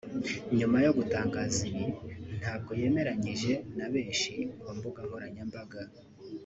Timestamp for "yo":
0.85-0.91